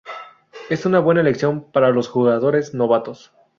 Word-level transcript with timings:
Es 0.71 0.87
una 0.87 0.97
buena 0.97 1.21
elección 1.21 1.71
para 1.71 1.91
los 1.91 2.07
jugadores 2.07 2.73
novatos. 2.73 3.33